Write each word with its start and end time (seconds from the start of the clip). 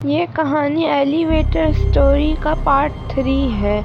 یہ 0.00 0.26
کہانی 0.34 0.84
elevator 0.84 1.72
story 1.72 2.34
کا 2.40 2.54
پارٹ 2.64 2.92
تھری 3.08 3.48
ہے۔ 3.62 3.80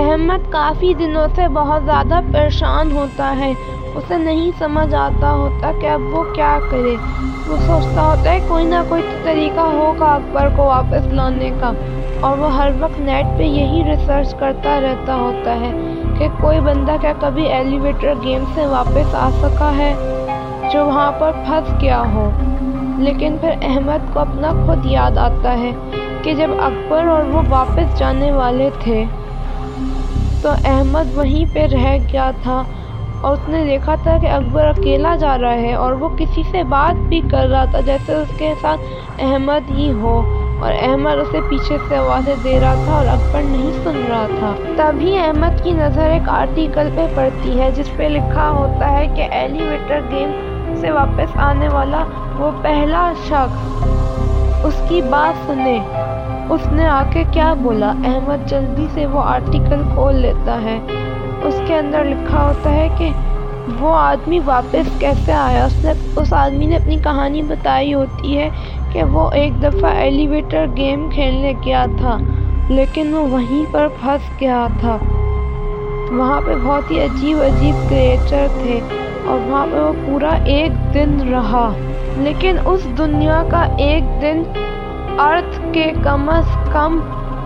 احمد 0.00 0.50
کافی 0.50 0.94
دنوں 0.94 1.26
سے 1.34 1.48
بہت 1.48 1.84
زیادہ 1.84 2.20
پریشان 2.32 2.90
ہوتا 2.92 3.34
ہے۔ 3.38 3.52
اسے 3.94 4.16
نہیں 4.18 4.50
سمجھ 4.58 4.94
آتا 4.94 5.32
ہوتا 5.32 5.72
کہ 5.80 5.86
اب 5.86 6.00
وہ 6.10 6.24
کیا 6.34 6.58
کرے۔ 6.70 6.94
وہ 7.46 7.56
سوچتا 7.56 8.02
ہوتا 8.02 8.30
ہے 8.30 8.40
کوئی 8.48 8.64
نہ 8.64 8.82
کوئی 8.88 9.02
طریقہ 9.24 9.66
ہوگا 9.72 10.14
اکبر 10.14 10.48
کو 10.56 10.64
واپس 10.64 11.06
لانے 11.12 11.50
کا۔ 11.60 11.72
اور 12.20 12.38
وہ 12.38 12.54
ہر 12.54 12.70
وقت 12.80 13.00
نیٹ 13.00 13.38
پہ 13.38 13.42
یہی 13.42 13.84
ریسرچ 13.84 14.34
کرتا 14.34 14.80
رہتا 14.80 15.14
ہوتا 15.14 15.60
ہے 15.60 15.72
کہ 16.18 16.28
کوئی 16.40 16.60
بندہ 16.60 16.96
کیا 17.00 17.12
کبھی 17.20 17.46
ایلیویٹر 17.48 18.14
گیم 18.24 18.44
سے 18.54 18.66
واپس 18.66 19.14
آ 19.14 19.28
سکا 19.42 19.72
ہے 19.76 19.92
جو 20.72 20.86
وہاں 20.86 21.10
پر 21.12 21.32
پھنس 21.46 21.80
گیا 21.80 22.02
ہو۔ 22.14 22.30
لیکن 22.98 23.36
پھر 23.40 23.50
احمد 23.62 24.12
کو 24.12 24.20
اپنا 24.20 24.52
خود 24.66 24.86
یاد 24.86 25.18
آتا 25.18 25.58
ہے 25.58 25.70
کہ 26.22 26.34
جب 26.34 26.50
اکبر 26.60 27.06
اور 27.08 27.24
وہ 27.32 27.42
واپس 27.48 27.98
جانے 27.98 28.30
والے 28.32 28.70
تھے، 28.80 29.04
تو 30.42 30.50
احمد 30.64 31.16
وہیں 31.16 31.54
پہ 31.54 31.66
رہ 31.72 31.96
گیا 32.12 32.30
تھا 32.42 32.62
اور 33.20 33.32
اس 33.32 33.48
نے 33.48 33.64
دیکھا 33.64 33.94
تھا 34.02 34.16
کہ 34.20 34.26
اکبر 34.30 34.66
اکیلا 34.66 35.14
جا 35.16 35.36
رہا 35.38 35.54
ہے 35.54 35.72
اور 35.74 35.92
وہ 36.00 36.08
کسی 36.18 36.42
سے 36.50 36.62
بات 36.68 36.96
بھی 37.08 37.20
کر 37.30 37.46
رہا 37.48 37.64
تھا 37.64 37.80
جیسے 37.86 38.14
اس 38.14 38.38
کے 38.38 38.52
ساتھ 38.60 38.80
احمد 39.22 39.70
ہی 39.70 39.90
ہو 39.92 40.16
اور 40.62 40.72
احمد 40.72 41.18
اسے 41.18 41.40
پیچھے 41.48 41.76
سے 41.88 41.96
آوازیں 41.96 42.34
دے 42.44 42.58
رہا 42.60 42.74
تھا 42.84 42.92
اور 42.92 43.06
اکبر 43.06 43.42
نہیں 43.42 43.72
سن 43.84 44.00
رہا 44.08 44.26
تھا۔ 44.38 44.54
تبھی 44.76 45.16
احمد 45.18 45.62
کی 45.64 45.72
نظر 45.72 46.10
ایک 46.10 46.28
آرٹیکل 46.28 46.88
پہ 46.96 47.06
پڑتی 47.14 47.58
ہے 47.60 47.70
جس 47.70 47.90
پہ 47.96 48.08
لکھا 48.08 48.48
ہوتا 48.50 48.92
ہے 48.92 49.06
کہ 49.16 49.28
ایلیویٹر 49.30 50.00
گیم 50.10 50.30
سے 50.80 50.90
واپس 50.90 51.36
آنے 51.42 51.68
والا 51.68 52.04
وہ 52.38 52.50
پہلا 52.62 53.12
شخص 53.28 53.86
اس 54.64 54.82
کی 54.88 55.00
بات 55.10 55.46
سنے۔ 55.46 55.78
اس 56.50 56.72
نے 56.72 56.86
آ 56.86 57.02
کے 57.12 57.24
کیا 57.30 57.54
بولا؟ 57.54 57.92
احمد 58.04 58.48
جلدی 58.48 58.86
سے 58.94 59.06
وہ 59.06 59.20
آرٹیکل 59.20 59.82
کھول 59.94 60.14
لیتا 60.14 60.60
ہے۔ 60.62 60.78
اس 61.42 61.60
کے 61.66 61.74
اندر 61.74 62.04
لکھا 62.04 62.44
ہوتا 62.44 62.70
ہے 62.70 62.88
کہ 62.98 63.10
وہ 63.80 63.94
آدمی 63.94 64.40
واپس 64.44 65.00
کیسے 65.00 65.32
آیا؟ 65.32 65.64
اس 65.64 65.84
نے 65.84 65.92
اس 66.16 66.32
آدمی 66.32 66.66
نے 66.66 66.76
اپنی 66.76 66.96
کہانی 66.96 67.42
بتائی 67.42 67.94
ہوتی 67.94 68.38
ہے 68.38 68.48
کہ 68.92 69.02
وہ 69.02 69.30
ایک 69.30 69.62
دفعہ 69.62 69.90
ایلیویٹر 69.90 70.66
گیم 70.76 71.08
کھیلنے 71.10 71.52
گیا 71.64 71.86
تھا، 71.98 72.16
لیکن 72.68 73.14
وہ 73.14 73.26
وہیں 73.26 73.72
پر 73.72 73.88
پھنس 74.00 74.40
گیا 74.40 74.66
تھا۔ 74.80 74.98
وہاں 76.10 76.40
پہ 76.46 76.54
بہت 76.64 76.90
ہی 76.90 77.00
عجیب 77.00 77.38
عجیب 77.42 77.90
کریچر 77.90 78.46
تھے 78.62 78.80
اور 79.26 79.50
وہاں 79.50 79.66
پہ 79.72 79.78
وہ 79.78 79.92
پورا 80.06 80.30
ایک 80.44 80.94
دن 80.94 81.28
رہا۔ 81.30 81.70
لیکن 82.18 82.56
اس 82.64 82.86
دنیا 82.98 83.42
کا 83.50 83.62
ایک 83.78 84.04
دن 84.22 84.42
ارتھ 85.20 85.60
کے 85.72 85.90
کم 86.04 86.28
از 86.28 86.48
کم 86.72 86.98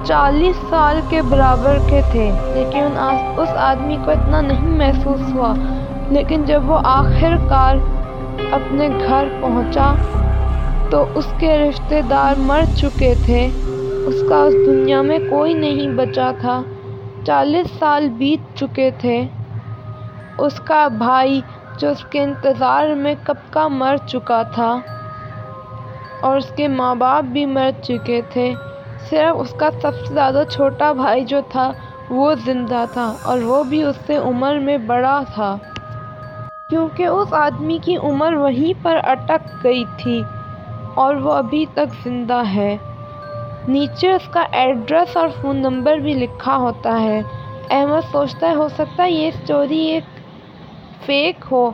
چالیس 0.04 0.56
سال 0.70 1.00
کے 1.08 1.22
برابر 1.22 1.78
کے 1.88 2.00
تھے۔ 2.10 2.24
لیکن 2.54 2.96
اس 3.36 3.48
آدمی 3.68 3.96
کو 4.04 4.10
اتنا 4.10 4.40
نہیں 4.40 4.76
محسوس 4.78 5.32
ہوا۔ 5.34 5.52
لیکن 6.10 6.44
جب 6.44 6.70
وہ 6.70 6.78
آخر 6.84 7.36
کار 7.48 7.76
اپنے 8.50 8.88
گھر 9.08 9.28
پہنچا 9.40 9.92
تو 10.90 11.04
اس 11.14 11.32
کے 11.38 11.56
رشتہ 11.58 12.00
دار 12.10 12.36
مر 12.48 12.64
چکے 12.74 13.14
تھے۔ 13.24 13.42
اس 14.06 14.22
کا 14.28 14.42
اس 14.42 14.54
دنیا 14.66 15.02
میں 15.02 15.18
کوئی 15.30 15.54
نہیں 15.54 15.88
بچا 15.96 16.30
تھا۔ 16.40 16.62
چالیس 17.26 17.66
سال 17.78 18.08
بیت 18.18 18.56
چکے 18.56 18.90
تھے۔ 18.98 19.16
اس 20.38 20.60
کا 20.60 20.86
بھائی 20.98 21.40
جو 21.82 21.90
اس 21.90 22.04
کے 22.04 22.22
انتظار 22.22 22.88
میں 22.94 23.14
کب 23.22 23.34
کا 23.50 23.68
مر 23.68 23.96
چکا 24.06 24.42
تھا 24.42 24.78
اور 26.20 26.36
اس 26.36 26.50
کے 26.56 26.68
ماں 26.68 26.94
باپ 26.94 27.24
بھی 27.24 27.46
مر 27.46 27.70
چکے 27.82 28.20
تھے، 28.32 28.52
صرف 29.10 29.36
اس 29.38 29.54
کا 29.56 29.70
سب 29.82 29.94
سے 29.94 30.14
زیادہ 30.14 30.42
چھوٹا 30.50 30.92
بھائی 30.92 31.24
جو 31.24 31.40
تھا، 31.48 31.72
وہ 32.10 32.34
زندہ 32.44 32.84
تھا 32.92 33.12
اور 33.22 33.38
وہ 33.42 33.62
بھی 33.62 33.82
اس 33.82 33.96
سے 34.06 34.16
عمر 34.16 34.58
میں 34.58 34.78
بڑا 34.78 35.22
تھا۔ 35.34 35.56
کیونکہ 36.68 37.06
اس 37.06 37.32
آدمی 37.32 37.78
کی 37.82 37.96
عمر 37.96 38.32
وہیں 38.32 38.84
پر 38.84 39.00
اٹک 39.04 39.64
گئی 39.64 39.84
تھی 39.96 40.22
اور 40.94 41.14
وہ 41.14 41.32
ابھی 41.32 41.64
تک 41.74 41.94
زندہ 42.04 42.42
ہے۔ 42.54 42.76
نیچے 43.68 44.12
اس 44.12 44.28
کا 44.30 44.44
ایڈریس 44.52 45.16
اور 45.16 45.28
فون 45.40 45.56
نمبر 45.56 45.96
بھی 45.96 46.14
لکھا 46.14 46.56
ہوتا 46.56 47.00
ہے۔ 47.00 47.20
احمد 47.70 48.12
سوچتا 48.12 48.50
ہے، 48.50 48.54
ہو 48.54 48.68
سکتا 48.68 49.02
ہے 49.02 49.10
یہ 49.10 49.28
اسٹوری 49.28 49.80
ایک 49.80 50.04
فیک 51.06 51.44
ہو۔ 51.52 51.70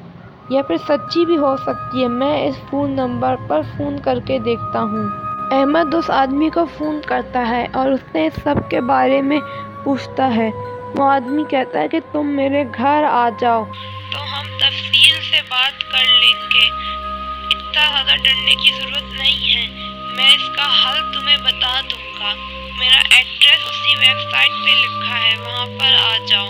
یا 0.48 0.62
پھر 0.62 0.76
سچی 0.88 1.24
بھی 1.24 1.36
ہو 1.36 1.56
سکتی 1.56 2.02
ہے۔ 2.02 2.08
میں 2.08 2.48
اس 2.48 2.54
فون 2.70 2.90
نمبر 2.90 3.34
پر 3.48 3.60
فون 3.76 3.98
کر 4.04 4.18
کے 4.26 4.38
دیکھتا 4.38 4.82
ہوں۔ 4.82 5.08
احمد 5.50 5.94
اس 5.94 6.10
آدمی 6.10 6.50
کو 6.50 6.64
فون 6.78 7.00
کرتا 7.06 7.48
ہے 7.48 7.66
اور 7.72 7.88
اس 7.88 8.00
سے 8.12 8.28
سب 8.44 8.54
کے 8.70 8.80
بارے 8.80 9.22
میں 9.22 9.40
پوچھتا 9.84 10.34
ہے۔ 10.36 10.50
وہ 10.96 11.10
آدمی 11.10 11.44
کہتا 11.48 11.80
ہے 11.80 11.88
کہ 11.88 12.00
تم 12.12 12.26
میرے 12.26 12.64
گھر 12.78 13.04
آ 13.10 13.28
جاؤ۔ 13.40 13.64
تو 14.12 14.22
ہم 14.22 14.46
تفصیل 14.58 15.14
سے 15.30 15.40
بات 15.48 15.92
کر 15.92 16.04
لیں 16.04 16.40
گے۔ 16.54 16.66
اتنا 17.50 17.90
زیادہ 17.90 18.22
ڈرنے 18.24 18.54
کی 18.54 18.70
ضرورت 18.74 19.20
نہیں 19.20 19.56
ہے۔ 19.56 19.66
میں 20.16 20.30
اس 20.30 20.56
کا 20.56 20.64
حل 20.64 21.12
تمہیں 21.12 21.36
بتا 21.36 21.80
دوں 21.90 22.20
گا۔ 22.20 22.34
میرا 22.78 23.14
ایڈریس 23.16 23.64
اسی 23.70 23.96
ویب 24.00 24.30
سائٹ 24.32 24.50
پہ 24.50 24.70
لکھا 24.70 25.16
ہے۔ 25.22 25.34
وہاں 25.40 25.66
پر 25.66 26.12
آ 26.12 26.16
جاؤ۔ 26.26 26.46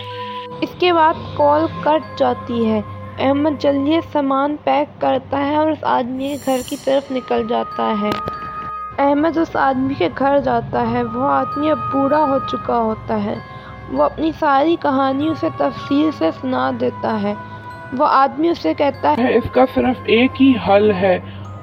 اس 0.60 0.70
کے 0.80 0.92
بعد 0.92 1.14
کال 1.36 1.66
کٹ 1.84 2.18
جاتی 2.18 2.70
ہے۔ 2.70 2.80
احمد 3.18 3.62
جلدی 3.62 3.98
سامان 4.12 4.56
پیک 4.64 5.00
کرتا 5.00 5.46
ہے 5.46 5.56
اور 5.56 5.70
اس 5.70 5.78
آدمی 5.82 6.36
کے 6.36 6.36
گھر 6.46 6.60
کی 6.68 6.76
طرف 6.84 7.12
نکل 7.12 7.48
جاتا 7.48 7.94
ہے۔ 8.02 8.10
احمد 8.98 9.36
اس 9.36 9.56
آدمی 9.56 9.94
کے 9.94 10.08
گھر 10.18 10.38
جاتا 10.38 10.90
ہے۔ 10.90 11.02
وہ 11.02 11.22
آدمی 11.22 11.70
اب 11.70 11.78
بوڑھا 11.92 12.24
ہو 12.24 12.38
چکا 12.38 12.78
ہوتا 12.78 13.24
ہے۔ 13.24 13.34
وہ 13.92 14.04
اپنی 14.04 14.32
ساری 14.38 14.76
کہانی 14.80 15.28
اسے 15.28 15.48
تفصیل 15.56 16.10
سے 16.18 16.30
سنا 16.40 16.70
دیتا 16.80 17.22
ہے۔ 17.22 17.34
وہ 17.98 18.06
آدمی 18.10 18.48
اسے 18.48 18.74
کہتا 18.74 19.14
ہے، 19.18 19.34
اس 19.34 19.50
کا 19.52 19.64
صرف 19.74 19.96
ایک 20.04 20.42
ہی 20.42 20.52
حل 20.68 20.92
ہے۔ 20.92 21.18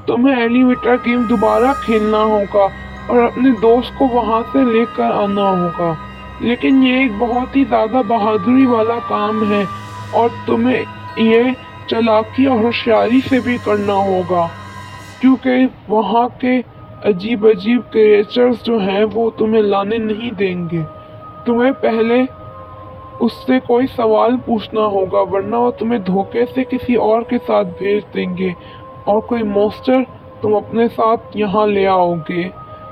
تمہیں 0.08 0.36
ایلیویٹر 0.36 0.96
گیم 1.06 1.24
دوبارہ 1.24 1.74
کھیلنا 1.86 2.18
ہوگا 2.18 2.68
اور 3.08 3.24
اپنے 3.24 3.50
دوست 3.62 3.98
کو 3.98 4.08
وہاں 4.08 4.42
سے 4.52 4.64
لے 4.64 4.86
کر 4.96 5.12
آنا 5.12 5.52
ہوگا۔ 5.52 5.94
لیکن 6.40 6.84
یہ 6.84 6.94
ایک 6.94 7.12
بہت 7.18 7.56
ہی 7.56 7.64
زیادہ 7.70 8.02
بہادری 8.08 8.66
والا 8.66 9.00
کام 9.08 9.52
ہے 9.52 9.66
اور 10.12 10.30
تمہیں 10.46 10.84
یہ 11.18 11.44
چلاکی 11.88 12.46
اور 12.46 12.60
ہوشیاری 12.60 13.20
سے 13.30 13.40
بھی 13.40 13.58
کرنا 13.66 13.94
ہوگا، 13.94 14.48
کیونکہ 15.22 15.52
وہاں 15.88 16.28
کے 16.40 16.62
عجیب 17.04 17.46
عجیب 17.46 17.82
کریچرز 17.92 18.64
جو 18.64 18.78
ہیں 18.78 19.06
وہ 19.14 19.30
تمہیں 19.30 19.62
لانے 19.62 19.98
نہیں 19.98 20.32
دیں 20.32 20.68
گے۔ 20.72 20.82
تمہیں 21.46 21.72
پہلے 21.72 22.24
اس 23.20 23.32
سے 23.34 23.60
کوئی 23.68 23.88
سوال 23.88 24.38
پوچھنا 24.46 24.82
ہوگا، 24.82 25.20
ورنہ 25.32 25.56
وہ 25.56 25.72
تمہیں 25.72 26.00
دھوکے 26.00 26.46
سے 26.56 26.64
کسی 26.64 26.96
اور 26.96 27.22
کے 27.22 27.38
ساتھ 27.48 27.68
بھیج 27.78 28.04
دیں 28.14 28.38
گے۔ 28.38 28.50
اور 29.04 29.22
کوئی 29.22 29.44
موسٹر 29.44 30.04
تم 30.42 30.56
اپنے 30.56 30.88
ساتھ 30.88 31.38
یہاں 31.38 31.68
لے 31.68 31.88
آؤ 31.88 32.14
گے، 32.30 32.44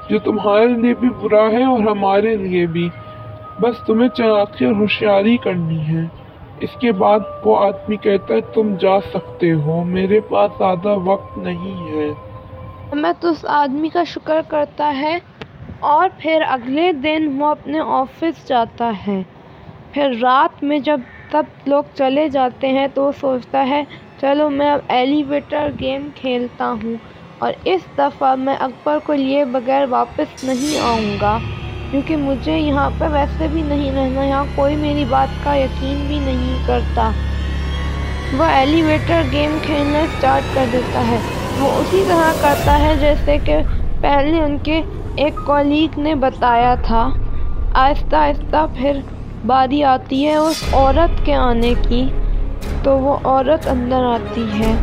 جو 0.09 0.19
تمہارے 0.19 0.67
لیے 0.67 0.93
بھی 0.99 1.09
برا 1.21 1.51
ہے 1.51 1.63
اور 1.63 1.79
ہمارے 1.79 2.35
لیے 2.35 2.65
بھی۔ 2.65 2.89
بس 3.61 3.85
تمہیں 3.85 4.09
چلاکی 4.09 4.65
اور 4.65 4.73
ہوشیاری 4.73 5.37
کرنی 5.37 5.79
ہے۔ 5.79 6.22
اس 6.59 6.69
کے 6.81 6.91
بعد 6.91 7.19
وہ 7.45 7.57
آدمی 7.57 7.95
کہتا 7.95 8.33
ہے، 8.33 8.41
تم 8.41 8.75
جا 8.79 9.01
سکتے 9.01 9.51
ہو، 9.53 9.83
میرے 9.83 10.19
پاس 10.19 10.51
زیادہ 10.57 10.99
وقت 10.99 11.37
نہیں 11.37 11.91
ہے۔ 11.91 12.09
احمد 12.09 13.25
اس 13.25 13.45
آدمی 13.47 13.89
کا 13.89 14.03
شکر 14.03 14.41
کرتا 14.47 14.97
ہے 14.97 15.19
اور 15.79 16.09
پھر 16.17 16.43
اگلے 16.47 16.91
دن 16.91 17.41
وہ 17.41 17.45
اپنے 17.45 17.79
آفس 17.79 18.47
جاتا 18.47 18.91
ہے۔ 19.07 19.21
پھر 19.91 20.11
رات 20.21 20.63
میں 20.63 20.79
جب 20.79 20.99
سب 21.31 21.43
لوگ 21.65 21.83
چلے 21.93 22.29
جاتے 22.29 22.67
ہیں 22.67 22.87
تو 22.93 23.03
وہ 23.03 23.11
سوچتا 23.19 23.67
ہے، 23.67 23.83
چلو 24.21 24.49
میں 24.49 24.69
اب 24.71 24.79
ایلیویٹر 24.87 25.71
گیم 25.79 26.09
کھیلتا 26.15 26.73
ہوں 26.83 26.95
اور 27.39 27.53
اس 27.63 27.81
دفعہ 27.97 28.35
میں 28.35 28.55
اکبر 28.59 28.97
کو 29.03 29.13
لیے 29.13 29.45
بغیر 29.45 29.85
واپس 29.89 30.43
نہیں 30.43 30.79
آؤں 30.79 31.17
گا۔ 31.21 31.39
کیونکہ 31.93 32.17
مجھے 32.17 32.57
یہاں 32.57 32.89
پہ 32.97 33.05
ویسے 33.11 33.47
بھی 33.51 33.61
نہیں 33.61 33.91
رہنا، 33.91 34.23
یہاں 34.23 34.45
کوئی 34.55 34.75
میری 34.75 35.05
بات 35.09 35.27
کا 35.43 35.55
یقین 35.55 36.05
بھی 36.07 36.19
نہیں 36.19 36.57
کرتا۔ 36.65 37.09
وہ 38.37 38.43
ایلیویٹر 38.43 39.21
گیم 39.31 39.57
کھیلنا 39.61 39.99
اسٹارٹ 39.99 40.55
کر 40.55 40.65
دیتا 40.73 40.99
ہے۔ 40.99 41.17
وہ 41.59 41.67
اسی 41.67 42.03
طرح 42.07 42.33
کرتا 42.41 42.79
ہے 42.79 42.95
جیسے 42.99 43.37
کہ 43.45 43.57
پہلے 44.01 44.39
ان 44.39 44.57
کے 44.57 44.81
ایک 45.15 45.35
کولیگ 45.45 45.99
نے 45.99 46.15
بتایا 46.15 46.75
تھا۔ 46.75 47.09
آہستہ 47.73 48.15
آہستہ 48.15 48.65
پھر 48.77 48.99
باری 49.45 49.83
آتی 49.83 50.25
ہے 50.25 50.35
اس 50.35 50.63
عورت 50.73 51.25
کے 51.25 51.35
آنے 51.35 51.73
کی۔ 51.89 52.09
تو 52.83 52.99
وہ 52.99 53.17
عورت 53.23 53.67
اندر 53.67 54.03
آتی 54.03 54.45
ہے۔ 54.59 54.73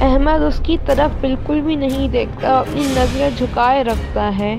احمد 0.00 0.42
اس 0.42 0.60
کی 0.64 0.76
طرف 0.86 1.10
بالکل 1.20 1.60
بھی 1.60 1.74
نہیں 1.74 2.08
دیکھتا، 2.08 2.58
اپنی 2.58 2.80
نظریں 2.80 3.30
جھکائے 3.36 3.84
رکھتا 3.84 4.38
ہے۔ 4.38 4.58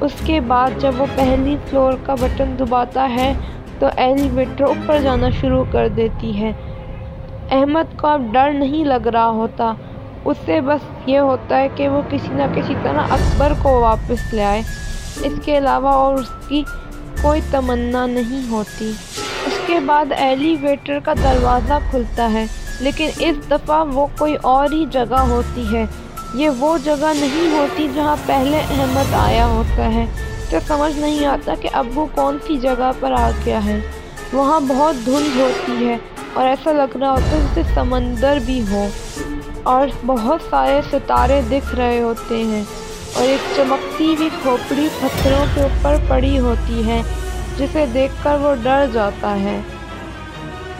اس 0.00 0.12
کے 0.26 0.40
بعد 0.40 0.70
جب 0.78 0.92
وہ 0.98 1.06
پہلی 1.14 1.56
فلور 1.70 1.92
کا 2.06 2.14
بٹن 2.14 2.54
دباتا 2.58 3.08
ہے 3.14 3.32
تو 3.78 3.86
ایلیویٹر 3.96 4.64
اوپر 4.64 5.00
جانا 5.00 5.30
شروع 5.30 5.64
کر 5.72 5.88
دیتی 5.88 6.40
ہے۔ 6.40 6.52
احمد 7.50 7.98
کو 8.00 8.06
اب 8.06 8.22
ڈر 8.32 8.52
نہیں 8.52 8.84
لگ 8.84 9.06
رہا 9.06 9.28
ہوتا۔ 9.28 9.72
اسے 10.24 10.60
بس 10.60 10.80
یہ 11.06 11.18
ہوتا 11.18 11.60
ہے 11.60 11.68
کہ 11.74 11.88
وہ 11.88 12.02
کسی 12.10 12.28
نہ 12.30 12.42
کسی 12.54 12.74
طرح 12.82 13.00
اکبر 13.10 13.52
کو 13.62 13.80
واپس 13.80 14.34
لے 14.34 14.44
آئے۔ 14.44 14.62
اس 15.22 15.32
کے 15.44 15.58
علاوہ 15.58 15.88
اور 15.88 16.14
اس 16.14 16.28
کی 16.48 16.62
کوئی 17.22 17.40
تمنا 17.50 18.06
نہیں 18.06 18.50
ہوتی۔ 18.50 18.92
اس 19.46 19.60
کے 19.66 19.80
بعد 19.86 20.04
ایلیویٹر 20.10 20.98
کا 21.04 21.14
دروازہ 21.22 21.74
کھلتا 21.90 22.32
ہے، 22.32 22.44
لیکن 22.80 23.08
اس 23.18 23.50
دفعہ 23.50 23.84
وہ 23.92 24.06
کوئی 24.18 24.36
اور 24.42 24.68
ہی 24.72 24.84
جگہ 24.90 25.18
ہوتی 25.18 25.64
ہے۔ 25.72 25.86
یہ 26.34 26.48
وہ 26.48 26.78
جگہ 26.78 27.12
نہیں 27.16 27.58
ہوتی 27.58 27.88
جہاں 27.94 28.16
پہلے 28.26 28.56
احمد 28.56 29.14
آیا 29.14 29.46
ہوتا 29.46 29.94
ہے۔ 29.94 30.06
تو 30.50 30.56
سمجھ 30.66 30.98
نہیں 30.98 31.26
آتا 31.26 31.54
کہ 31.54 31.68
اب 31.72 31.86
وہ 31.94 32.06
کون 32.14 32.38
سی 32.46 32.56
جگہ 32.56 32.90
پر 33.00 33.12
آ 33.12 33.30
گیا 33.46 33.64
ہے۔ 33.64 33.80
وہاں 34.32 34.60
بہت 34.60 35.06
دھند 35.06 35.40
ہوتی 35.40 35.88
ہے 35.88 35.96
اور 36.34 36.46
ایسا 36.46 36.72
لگ 36.72 36.96
رہا 36.96 37.10
ہوتا 37.10 37.30
ہے 37.30 37.46
جیسے 37.54 37.74
سمندر 37.74 38.38
بھی 38.46 38.62
ہو۔ 38.70 38.88
اور 39.62 39.88
بہت 40.06 40.40
سارے 40.50 40.80
ستارے 40.92 41.40
دکھ 41.50 41.74
رہے 41.74 42.00
ہوتے 42.00 42.36
ہیں۔ 42.36 42.64
اور 43.14 43.22
ایک 43.22 43.38
چمکتی 43.56 44.16
ہوئی 44.18 44.28
کھوپڑی 44.42 44.88
پتھروں 45.00 45.44
کے 45.54 45.62
اوپر 45.62 45.96
پڑی 46.08 46.38
ہوتی 46.38 46.86
ہے، 46.86 47.02
جسے 47.56 47.86
دیکھ 47.94 48.12
کر 48.22 48.36
وہ 48.40 48.54
ڈر 48.62 48.86
جاتا 48.92 49.40
ہے۔ 49.40 49.60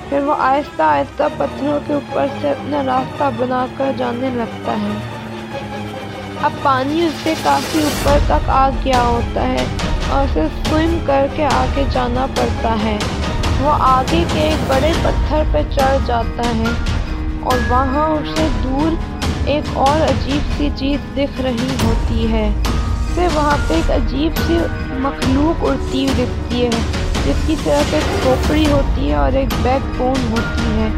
پھر 0.09 0.21
وہ 0.21 0.35
آہستہ 0.39 0.83
آہستہ 0.83 1.23
پتھروں 1.39 1.81
کے 1.87 1.93
اوپر 1.93 2.27
سے 2.41 2.51
اپنا 2.51 2.83
راستہ 2.85 3.25
بنا 3.37 3.67
کر 3.77 3.93
جانے 3.99 4.31
لگتا 4.35 4.73
ہے۔ 4.73 5.18
اب 6.43 6.53
پانی 6.63 7.05
اس 7.05 7.13
سے 7.23 7.33
کافی 7.43 7.79
اوپر 7.83 8.19
تک 8.27 8.49
آ 8.49 8.69
گیا 8.85 9.01
ہوتا 9.03 9.47
ہے 9.49 9.65
اور 10.09 10.25
اسے 10.25 10.47
سوئم 10.69 10.99
کر 11.07 11.27
کے 11.37 11.45
آگے 11.45 11.85
جانا 11.91 12.27
پڑتا 12.35 12.75
ہے۔ 12.85 12.97
وہ 13.61 13.73
آگے 13.79 14.23
کے 14.33 14.41
ایک 14.41 14.69
بڑے 14.69 14.93
پتھر 15.03 15.43
پہ 15.53 15.63
چڑھ 15.75 15.97
جاتا 16.07 16.49
ہے 16.59 16.71
اور 17.43 17.59
وہاں 17.69 18.07
اسے 18.09 18.47
دور 18.65 18.95
ایک 19.47 19.77
اور 19.77 20.01
عجیب 20.01 20.53
سی 20.59 20.69
چیز 20.77 21.17
دکھ 21.17 21.41
رہی 21.41 21.75
ہوتی 21.85 22.33
ہے۔ 22.33 22.49
اسے 22.65 23.27
وہاں 23.35 23.57
پہ 23.69 23.75
ایک 23.75 23.91
عجیب 23.91 24.39
سی 24.47 24.59
مخلوق 24.91 25.65
اڑتی 25.65 26.07
ہوئی 26.07 26.25
دکھتی 26.25 26.65
ہے، 26.65 26.71
جس 27.25 27.47
کی 27.47 27.57
طرف 27.65 27.95
ایک 27.95 28.23
کھوپڑی 28.23 28.71
ہوتی 28.73 29.11
ہے 29.11 29.15
اور 29.15 29.33
ایک 29.33 29.49
بیک 29.63 29.91
بون 29.97 30.31
ہوتی 30.31 30.79
ہے 30.79 30.89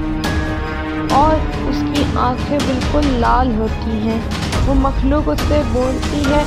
اور 1.10 1.34
اس 1.68 1.82
کی 1.94 2.04
آنکھیں 2.18 2.58
بالکل 2.66 3.08
لال 3.20 3.54
ہوتی 3.58 3.98
ہیں۔ 4.08 4.20
وہ 4.66 4.74
مخلوق 4.74 5.28
اس 5.28 5.40
سے 5.48 5.62
بولتی 5.72 6.22
ہے۔ 6.32 6.42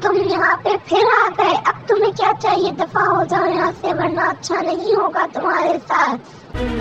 تم 0.00 0.16
یہاں 0.30 0.56
پہ 0.62 0.68
پھر 0.86 1.04
آ 1.24 1.28
گئے۔ 1.38 1.54
اب 1.64 1.88
تمہیں 1.88 2.12
کیا 2.12 2.30
چاہیے؟ 2.40 2.70
دفاع 2.70 3.02
ہو 3.02 3.24
جاؤ 3.24 3.46
یہاں 3.54 3.70
سے 3.80 3.86
ورنہ 3.86 4.20
اچھا 4.20 4.60
نہیں 4.60 4.94
ہوگا 4.94 5.26
تمہارے 5.32 5.78
ساتھ۔ 5.88 6.20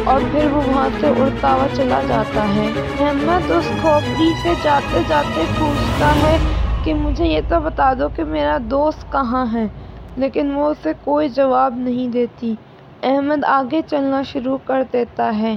اور 0.05 0.19
پھر 0.31 0.51
وہ 0.51 0.61
وہاں 0.65 0.89
سے 0.99 1.07
اڑتا 1.07 1.53
ہوا 1.53 1.67
چلا 1.73 2.01
جاتا 2.07 2.47
ہے۔ 2.55 2.71
احمد 2.99 3.51
اس 3.51 3.65
کھوپڑی 3.81 4.31
سے 4.43 4.53
جاتے 4.63 5.01
جاتے 5.07 5.43
پوچھتا 5.59 6.15
ہے 6.15 6.37
کہ 6.83 6.93
مجھے 6.93 7.25
یہ 7.25 7.41
تو 7.49 7.59
بتا 7.59 7.93
دو 7.93 8.09
کہ 8.09 8.23
میرا 8.23 8.57
دوست 8.61 9.11
کہاں 9.11 9.45
ہے 9.53 9.67
لیکن 10.15 10.51
وہ 10.55 10.69
اسے 10.69 10.93
کوئی 11.03 11.29
جواب 11.29 11.73
نہیں 11.77 12.07
دیتی۔ 12.07 12.55
احمد 13.03 13.43
آگے 13.43 13.81
چلنا 13.89 14.21
شروع 14.21 14.57
کر 14.65 14.83
دیتا 14.93 15.37
ہے۔ 15.37 15.55